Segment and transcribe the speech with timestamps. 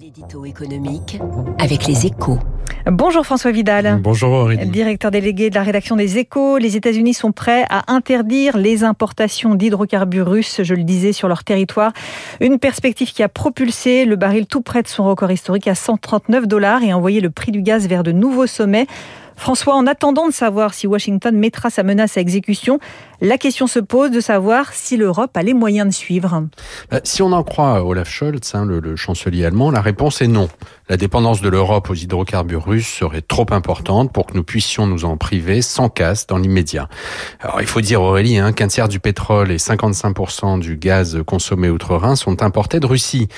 [0.00, 1.18] L'édito économique
[1.58, 2.38] avec les échos.
[2.86, 4.00] Bonjour François Vidal.
[4.00, 4.66] Bonjour Aurélie.
[4.70, 6.56] Directeur délégué de la rédaction des échos.
[6.56, 11.44] Les États-Unis sont prêts à interdire les importations d'hydrocarbures russes, je le disais, sur leur
[11.44, 11.92] territoire.
[12.40, 16.48] Une perspective qui a propulsé le baril tout près de son record historique à 139
[16.48, 18.86] dollars et envoyé le prix du gaz vers de nouveaux sommets.
[19.40, 22.78] François, en attendant de savoir si Washington mettra sa menace à exécution,
[23.20, 26.46] la question se pose de savoir si l'Europe a les moyens de suivre.
[26.90, 30.48] Bah, si on en croit Olaf Scholz, hein, le, chancelier allemand, la réponse est non.
[30.88, 35.04] La dépendance de l'Europe aux hydrocarbures russes serait trop importante pour que nous puissions nous
[35.04, 36.88] en priver sans casse dans l'immédiat.
[37.40, 41.70] Alors il faut dire Aurélie hein, qu'un tiers du pétrole et 55% du gaz consommé
[41.70, 43.28] outre-Rhin sont importés de Russie.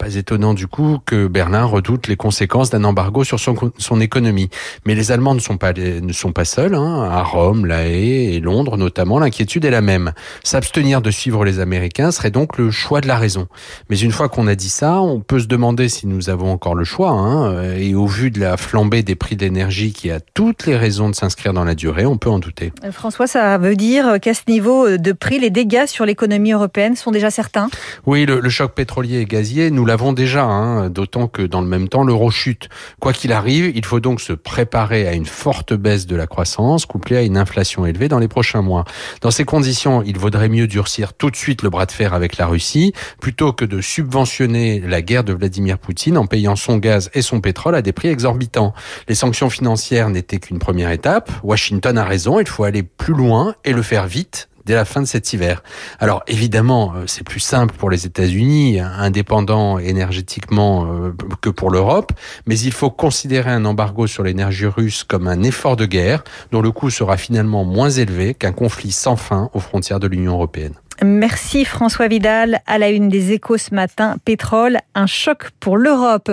[0.00, 4.48] Pas étonnant du coup que Berlin redoute les conséquences d'un embargo sur son, son, économie.
[4.86, 6.74] Mais les Allemands ne sont pas, ne sont pas seuls.
[6.74, 7.02] Hein.
[7.02, 10.12] À Rome, La Haye et Londres notamment, l'inquiétude est la même.
[10.42, 13.46] S'abstenir de suivre les Américains serait donc le choix de la raison.
[13.88, 16.74] Mais une fois qu'on a dit ça, on peut se demander si nous avons encore
[16.74, 17.10] le choix.
[17.10, 17.74] Hein.
[17.76, 21.14] Et au vu de la flambée des prix d'énergie qui a toutes les raisons de
[21.14, 22.72] s'inscrire dans la durée, on peut en douter.
[22.90, 27.12] François, ça veut dire qu'à ce niveau de prix, les dégâts sur l'économie européenne sont
[27.12, 27.70] déjà certains?
[28.06, 31.68] Oui, le, le choc pétrolier et gazier, nous l'avons déjà, hein, d'autant que dans le
[31.68, 32.68] même temps, l'euro chute.
[32.98, 36.84] Quoi qu'il arrive, il faut donc se préparer à une forte baisse de la croissance,
[36.84, 38.84] couplée à une inflation élevée dans les prochains mois.
[39.20, 42.38] Dans ces conditions, il vaudrait mieux durcir tout de suite le bras de fer avec
[42.38, 47.10] la Russie, plutôt que de subventionner la guerre de Vladimir Poutine en payant son gaz
[47.12, 48.72] et son pétrole à des prix exorbitants.
[49.08, 51.30] Les sanctions financières n'étaient qu'une première étape.
[51.42, 55.00] Washington a raison, il faut aller plus loin et le faire vite dès la fin
[55.00, 55.62] de cet hiver.
[55.98, 62.12] Alors évidemment, c'est plus simple pour les États-Unis, indépendants énergétiquement que pour l'Europe,
[62.46, 66.62] mais il faut considérer un embargo sur l'énergie russe comme un effort de guerre dont
[66.62, 70.74] le coût sera finalement moins élevé qu'un conflit sans fin aux frontières de l'Union européenne.
[71.02, 72.60] Merci François Vidal.
[72.66, 76.30] À la une des échos ce matin, pétrole, un choc pour l'Europe.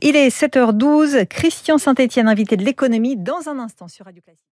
[0.00, 1.26] Il est 7h12.
[1.26, 4.40] Christian Saint-Etienne, invité de l'économie, dans un instant sur Radio Classique.